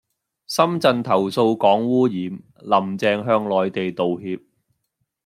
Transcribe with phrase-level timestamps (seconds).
[0.47, 4.39] 深圳投訴港污染,林鄭向內地道歉